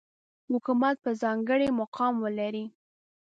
حکومت 0.51 0.95
به 1.03 1.11
ځانګړی 1.21 1.67
مقام 1.79 2.13
ولري. 2.23 2.65